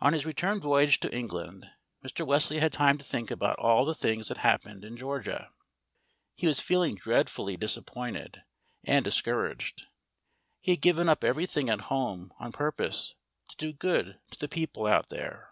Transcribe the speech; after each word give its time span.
On 0.00 0.12
his 0.12 0.26
return 0.26 0.58
voyage 0.60 0.98
to 0.98 1.14
England 1.14 1.66
Mr. 2.04 2.26
Wesley 2.26 2.58
had 2.58 2.72
time 2.72 2.98
to 2.98 3.04
think 3.04 3.30
about 3.30 3.60
all 3.60 3.84
the 3.84 3.94
things 3.94 4.26
that 4.26 4.38
happened 4.38 4.84
in 4.84 4.96
Georgia. 4.96 5.50
He 6.34 6.48
was 6.48 6.58
feeling 6.58 6.96
dreadfully 6.96 7.56
disappointed 7.56 8.42
and 8.82 9.04
discouraged; 9.04 9.86
he 10.58 10.72
had 10.72 10.80
given 10.80 11.08
up 11.08 11.22
everything 11.22 11.70
at 11.70 11.82
home 11.82 12.32
on 12.40 12.50
purpose 12.50 13.14
to 13.50 13.56
do 13.56 13.72
good 13.72 14.18
to 14.32 14.38
the 14.40 14.48
people 14.48 14.84
out 14.88 15.10
there. 15.10 15.50